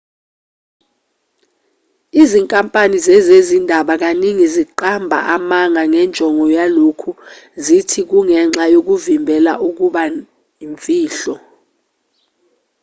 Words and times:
izinkampani 2.21 2.97
zezezindaba 3.05 3.93
kaningi 4.01 4.45
ziqamba 4.55 5.17
amanga 5.35 5.81
ngenjongo 5.91 6.45
yalokhu 6.57 7.11
zithi 7.65 8.01
kungenxa 8.09 8.63
yokuvimbela 8.73 9.53
ukuba 9.67 10.01
imfihlo 10.65 11.35